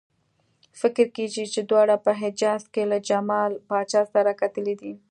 [0.81, 4.91] فکر کېږي چې دواړو په حجاز کې له جمال پاشا سره کتلي دي.